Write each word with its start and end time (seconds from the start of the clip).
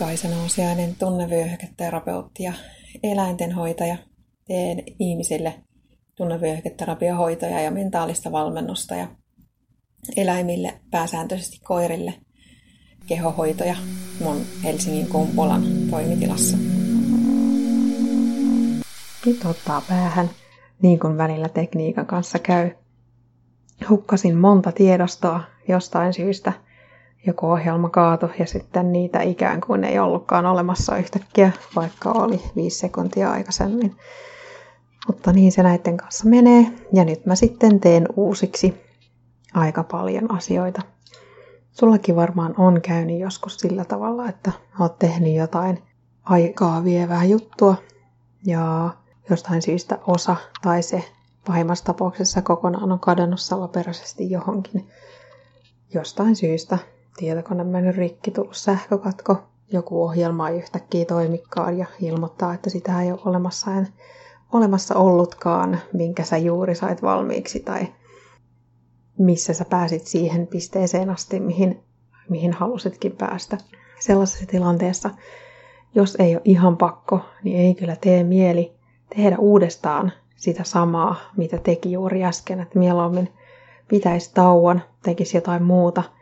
Kaisa 0.00 0.28
Nousiainen, 0.28 0.96
tunnevyöhyketerapeutti 0.98 2.42
ja 2.42 2.52
eläintenhoitaja. 3.02 3.96
Teen 4.46 4.82
ihmisille 4.98 5.54
tunnevyöhyketerapiohoitoja 6.14 7.60
ja 7.60 7.70
mentaalista 7.70 8.32
valmennusta 8.32 8.94
ja 8.94 9.08
eläimille, 10.16 10.74
pääsääntöisesti 10.90 11.60
koirille, 11.64 12.14
kehohoitoja 13.06 13.76
mun 14.20 14.36
Helsingin 14.64 15.06
Kumpulan 15.06 15.62
toimitilassa. 15.90 16.56
Nyt 19.26 19.44
ottaa 19.44 19.82
päähän, 19.88 20.30
niin 20.82 20.98
kuin 21.00 21.16
välillä 21.18 21.48
tekniikan 21.48 22.06
kanssa 22.06 22.38
käy. 22.38 22.70
Hukkasin 23.88 24.36
monta 24.36 24.72
tiedostoa 24.72 25.40
jostain 25.68 26.12
syystä– 26.12 26.52
joku 27.26 27.46
ohjelma 27.46 27.88
kaatu 27.88 28.26
ja 28.38 28.46
sitten 28.46 28.92
niitä 28.92 29.22
ikään 29.22 29.60
kuin 29.60 29.84
ei 29.84 29.98
ollutkaan 29.98 30.46
olemassa 30.46 30.96
yhtäkkiä, 30.96 31.52
vaikka 31.76 32.10
oli 32.10 32.40
viisi 32.56 32.78
sekuntia 32.78 33.30
aikaisemmin. 33.30 33.96
Mutta 35.06 35.32
niin 35.32 35.52
se 35.52 35.62
näiden 35.62 35.96
kanssa 35.96 36.28
menee 36.28 36.66
ja 36.92 37.04
nyt 37.04 37.26
mä 37.26 37.34
sitten 37.34 37.80
teen 37.80 38.08
uusiksi 38.16 38.74
aika 39.54 39.84
paljon 39.84 40.34
asioita. 40.34 40.82
Sullakin 41.72 42.16
varmaan 42.16 42.54
on 42.58 42.80
käynyt 42.80 43.18
joskus 43.18 43.56
sillä 43.56 43.84
tavalla, 43.84 44.28
että 44.28 44.52
oot 44.80 44.98
tehnyt 44.98 45.34
jotain 45.34 45.82
aikaa 46.24 46.84
vievää 46.84 47.24
juttua 47.24 47.74
ja 48.46 48.90
jostain 49.30 49.62
syystä 49.62 49.98
osa 50.06 50.36
tai 50.62 50.82
se 50.82 51.04
pahimmassa 51.46 51.84
tapauksessa 51.84 52.42
kokonaan 52.42 52.92
on 52.92 53.00
kadonnut 53.00 53.40
salaperäisesti 53.40 54.30
johonkin 54.30 54.88
jostain 55.94 56.36
syystä 56.36 56.78
tietokone 57.16 57.64
mennyt 57.64 57.96
rikki, 57.96 58.30
tullut 58.30 58.56
sähkökatko, 58.56 59.36
joku 59.72 60.04
ohjelma 60.04 60.48
ei 60.48 60.58
yhtäkkiä 60.58 61.04
toimikaan 61.04 61.78
ja 61.78 61.86
ilmoittaa, 62.00 62.54
että 62.54 62.70
sitä 62.70 63.02
ei 63.02 63.12
ole 63.12 63.20
olemassa, 63.24 63.70
en, 63.70 63.88
olemassa 64.52 64.94
ollutkaan, 64.94 65.78
minkä 65.92 66.24
sä 66.24 66.36
juuri 66.36 66.74
sait 66.74 67.02
valmiiksi 67.02 67.60
tai 67.60 67.86
missä 69.18 69.54
sä 69.54 69.64
pääsit 69.64 70.06
siihen 70.06 70.46
pisteeseen 70.46 71.10
asti, 71.10 71.40
mihin, 71.40 71.80
mihin 72.28 72.52
halusitkin 72.52 73.12
päästä. 73.12 73.58
Sellaisessa 74.00 74.46
tilanteessa, 74.46 75.10
jos 75.94 76.16
ei 76.18 76.34
ole 76.34 76.42
ihan 76.44 76.76
pakko, 76.76 77.20
niin 77.44 77.58
ei 77.58 77.74
kyllä 77.74 77.96
tee 77.96 78.24
mieli 78.24 78.72
tehdä 79.16 79.36
uudestaan 79.38 80.12
sitä 80.36 80.64
samaa, 80.64 81.16
mitä 81.36 81.58
teki 81.58 81.92
juuri 81.92 82.24
äsken, 82.24 82.60
että 82.60 82.78
mieluummin 82.78 83.28
pitäisi 83.88 84.30
tauon, 84.34 84.80
tekisi 85.02 85.36
jotain 85.36 85.62
muuta– 85.62 86.02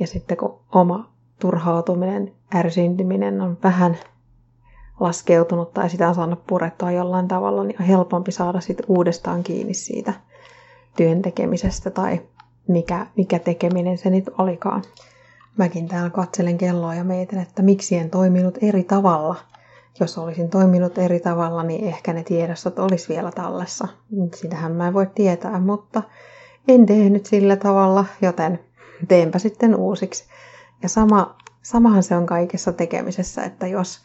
ja 0.00 0.06
sitten 0.06 0.36
kun 0.36 0.60
oma 0.74 1.10
turhautuminen, 1.40 2.32
ärsintyminen 2.54 3.40
on 3.40 3.58
vähän 3.62 3.98
laskeutunut 5.00 5.72
tai 5.72 5.90
sitä 5.90 6.08
on 6.08 6.14
saanut 6.14 6.46
purettua 6.46 6.90
jollain 6.90 7.28
tavalla, 7.28 7.64
niin 7.64 7.76
on 7.80 7.86
helpompi 7.86 8.32
saada 8.32 8.60
sitten 8.60 8.86
uudestaan 8.88 9.42
kiinni 9.42 9.74
siitä 9.74 10.12
työn 10.96 11.22
tekemisestä 11.22 11.90
tai 11.90 12.20
mikä, 12.68 13.06
mikä 13.16 13.38
tekeminen 13.38 13.98
se 13.98 14.10
nyt 14.10 14.30
olikaan. 14.38 14.82
Mäkin 15.56 15.88
täällä 15.88 16.10
katselen 16.10 16.58
kelloa 16.58 16.94
ja 16.94 17.04
mietin, 17.04 17.38
että 17.38 17.62
miksi 17.62 17.96
en 17.96 18.10
toiminut 18.10 18.58
eri 18.62 18.84
tavalla. 18.84 19.36
Jos 20.00 20.18
olisin 20.18 20.50
toiminut 20.50 20.98
eri 20.98 21.20
tavalla, 21.20 21.62
niin 21.62 21.84
ehkä 21.84 22.12
ne 22.12 22.22
tiedostot 22.22 22.78
olisi 22.78 23.08
vielä 23.08 23.30
tallessa. 23.30 23.88
Sitähän 24.34 24.72
mä 24.72 24.88
en 24.88 24.94
voi 24.94 25.06
tietää, 25.14 25.60
mutta 25.60 26.02
en 26.68 26.86
tehnyt 26.86 27.26
sillä 27.26 27.56
tavalla, 27.56 28.04
joten 28.22 28.60
teenpä 29.08 29.38
sitten 29.38 29.76
uusiksi. 29.76 30.24
Ja 30.82 30.88
sama, 30.88 31.36
samahan 31.62 32.02
se 32.02 32.16
on 32.16 32.26
kaikessa 32.26 32.72
tekemisessä, 32.72 33.42
että 33.42 33.66
jos 33.66 34.00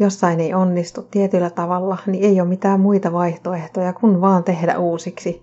jossain 0.00 0.40
ei 0.40 0.54
onnistu 0.54 1.02
tietyllä 1.02 1.50
tavalla, 1.50 1.98
niin 2.06 2.24
ei 2.24 2.40
ole 2.40 2.48
mitään 2.48 2.80
muita 2.80 3.12
vaihtoehtoja 3.12 3.92
kuin 3.92 4.20
vaan 4.20 4.44
tehdä 4.44 4.78
uusiksi 4.78 5.42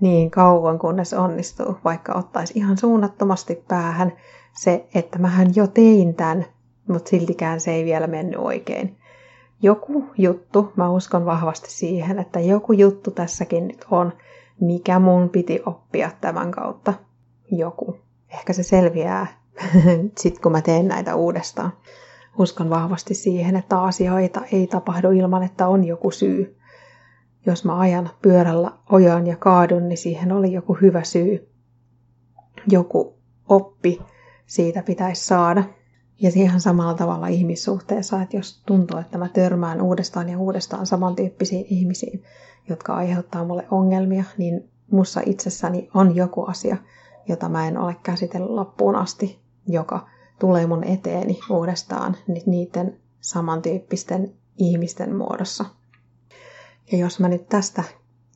niin 0.00 0.30
kauan 0.30 0.78
kunnes 0.78 1.14
onnistuu, 1.14 1.76
vaikka 1.84 2.12
ottaisi 2.14 2.52
ihan 2.56 2.78
suunnattomasti 2.78 3.64
päähän 3.68 4.12
se, 4.52 4.86
että 4.94 5.18
mähän 5.18 5.48
jo 5.54 5.66
tein 5.66 6.14
tämän, 6.14 6.46
mutta 6.88 7.10
siltikään 7.10 7.60
se 7.60 7.70
ei 7.70 7.84
vielä 7.84 8.06
mennyt 8.06 8.40
oikein. 8.40 8.96
Joku 9.62 10.04
juttu, 10.18 10.72
mä 10.76 10.90
uskon 10.90 11.24
vahvasti 11.24 11.70
siihen, 11.70 12.18
että 12.18 12.40
joku 12.40 12.72
juttu 12.72 13.10
tässäkin 13.10 13.68
nyt 13.68 13.86
on, 13.90 14.12
mikä 14.60 14.98
mun 14.98 15.28
piti 15.28 15.62
oppia 15.66 16.10
tämän 16.20 16.50
kautta. 16.50 16.94
Joku 17.50 17.99
ehkä 18.50 18.62
se 18.62 18.68
selviää 18.68 19.26
sitten, 20.20 20.42
kun 20.42 20.52
mä 20.52 20.62
teen 20.62 20.88
näitä 20.88 21.14
uudestaan. 21.14 21.72
Uskon 22.38 22.70
vahvasti 22.70 23.14
siihen, 23.14 23.56
että 23.56 23.82
asioita 23.82 24.40
ei 24.52 24.66
tapahdu 24.66 25.10
ilman, 25.10 25.42
että 25.42 25.68
on 25.68 25.84
joku 25.84 26.10
syy. 26.10 26.56
Jos 27.46 27.64
mä 27.64 27.78
ajan 27.78 28.10
pyörällä 28.22 28.72
ojan 28.92 29.26
ja 29.26 29.36
kaadun, 29.36 29.88
niin 29.88 29.98
siihen 29.98 30.32
oli 30.32 30.52
joku 30.52 30.74
hyvä 30.74 31.04
syy. 31.04 31.48
Joku 32.68 33.18
oppi 33.48 34.00
siitä 34.46 34.82
pitäisi 34.82 35.24
saada. 35.24 35.64
Ja 36.20 36.30
ihan 36.34 36.60
samalla 36.60 36.94
tavalla 36.94 37.26
ihmissuhteessa, 37.26 38.22
että 38.22 38.36
jos 38.36 38.62
tuntuu, 38.66 38.98
että 38.98 39.18
mä 39.18 39.28
törmään 39.28 39.80
uudestaan 39.80 40.28
ja 40.28 40.38
uudestaan 40.38 40.86
samantyyppisiin 40.86 41.66
ihmisiin, 41.68 42.22
jotka 42.68 42.94
aiheuttaa 42.94 43.44
mulle 43.44 43.66
ongelmia, 43.70 44.24
niin 44.38 44.70
mussa 44.90 45.20
itsessäni 45.26 45.88
on 45.94 46.16
joku 46.16 46.44
asia, 46.44 46.76
jota 47.30 47.48
mä 47.48 47.68
en 47.68 47.78
ole 47.78 47.96
käsitellyt 48.02 48.50
loppuun 48.50 48.96
asti, 48.96 49.38
joka 49.66 50.06
tulee 50.38 50.66
mun 50.66 50.84
eteeni 50.84 51.40
uudestaan 51.50 52.16
niiden 52.46 52.96
samantyyppisten 53.20 54.32
ihmisten 54.58 55.16
muodossa. 55.16 55.64
Ja 56.92 56.98
jos 56.98 57.20
mä 57.20 57.28
nyt 57.28 57.48
tästä 57.48 57.84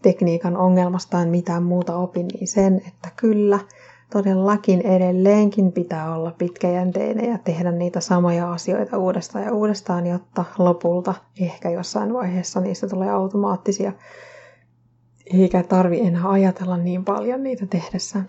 tekniikan 0.03 0.57
ongelmasta 0.57 1.21
en 1.23 1.29
mitään 1.29 1.63
muuta 1.63 1.97
opin, 1.97 2.27
niin 2.27 2.49
sen, 2.49 2.83
että 2.89 3.09
kyllä, 3.17 3.59
todellakin 4.13 4.81
edelleenkin 4.81 5.73
pitää 5.73 6.15
olla 6.15 6.35
pitkäjänteinen 6.39 7.31
ja 7.31 7.39
tehdä 7.39 7.73
niitä 7.73 8.01
samoja 8.01 8.53
asioita 8.53 8.99
uudestaan 8.99 9.45
ja 9.45 9.53
uudestaan, 9.53 10.07
jotta 10.07 10.45
lopulta 10.59 11.15
ehkä 11.41 11.71
jossain 11.71 12.15
vaiheessa 12.15 12.61
niistä 12.61 12.89
tulee 12.89 13.11
automaattisia, 13.11 13.93
eikä 15.33 15.63
tarvi 15.63 16.01
enää 16.01 16.29
ajatella 16.31 16.77
niin 16.77 17.05
paljon 17.05 17.43
niitä 17.43 17.67
tehdessä. 17.67 18.21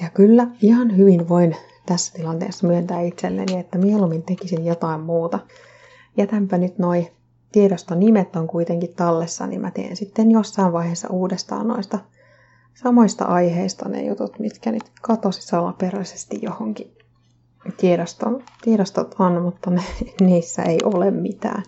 Ja 0.00 0.10
kyllä 0.10 0.46
ihan 0.62 0.96
hyvin 0.96 1.28
voin 1.28 1.56
tässä 1.86 2.12
tilanteessa 2.12 2.66
myöntää 2.66 3.00
itselleni, 3.00 3.60
että 3.60 3.78
mieluummin 3.78 4.22
tekisin 4.22 4.66
jotain 4.66 5.00
muuta. 5.00 5.38
Jätänpä 6.16 6.58
nyt 6.58 6.78
noi 6.78 7.10
tiedostonimet 7.52 8.36
on 8.36 8.46
kuitenkin 8.46 8.94
tallessa, 8.94 9.46
niin 9.46 9.60
mä 9.60 9.70
teen 9.70 9.96
sitten 9.96 10.30
jossain 10.30 10.72
vaiheessa 10.72 11.08
uudestaan 11.08 11.68
noista 11.68 11.98
samoista 12.74 13.24
aiheista 13.24 13.88
ne 13.88 14.04
jutut, 14.04 14.38
mitkä 14.38 14.72
nyt 14.72 14.82
katosi 15.02 15.42
salaperäisesti 15.42 16.38
johonkin. 16.42 16.96
Tiedoston, 17.76 18.42
tiedostot 18.62 19.14
on, 19.18 19.42
mutta 19.42 19.70
ne, 19.70 19.82
niissä 20.20 20.62
ei 20.62 20.78
ole 20.84 21.10
mitään. 21.10 21.62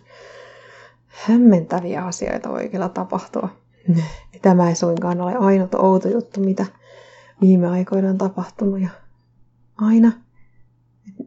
Hämmentäviä 1.07 2.05
asioita 2.05 2.49
voi 2.49 2.69
kyllä 2.69 2.89
tapahtua. 2.89 3.49
Tämä 4.43 4.69
ei 4.69 4.75
suinkaan 4.75 5.21
ole 5.21 5.37
ainut 5.37 5.75
outo 5.75 6.09
juttu, 6.09 6.41
mitä 6.41 6.67
viime 7.41 7.67
aikoina 7.69 8.09
on 8.11 8.19
tapahtunut 8.19 8.81
ja 8.81 8.89
aina, 9.81 10.13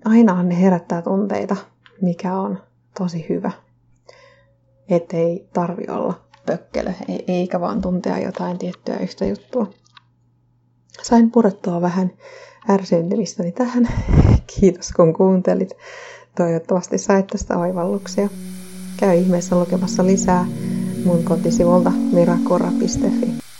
aina 0.06 0.44
ne 0.44 0.62
herättää 0.62 1.02
tunteita, 1.02 1.56
mikä 2.02 2.36
on 2.36 2.60
tosi 3.00 3.26
hyvä. 3.30 3.52
Ettei 4.90 5.48
tarvi 5.54 5.86
olla 5.90 6.22
pökkelö, 6.46 6.94
eikä 7.28 7.60
vaan 7.60 7.82
tuntea 7.82 8.20
jotain 8.20 8.58
tiettyä 8.58 8.98
yhtä 8.98 9.26
juttua. 9.26 9.68
Sain 11.04 11.32
purettua 11.32 11.82
vähän 11.82 12.12
ärsyntymistäni 12.70 13.52
tähän. 13.52 13.88
Kiitos 14.60 14.92
kun 14.92 15.14
kuuntelit. 15.14 15.70
Toivottavasti 16.38 16.98
sait 16.98 17.28
tästä 17.28 17.58
oivalluksia. 17.58 18.30
Käy 18.98 19.18
ihmeessä 19.18 19.60
lukemassa 19.60 20.06
lisää 20.06 20.46
mun 21.06 21.24
kotisivulta 21.24 21.92
mirakura.fi. 21.92 23.51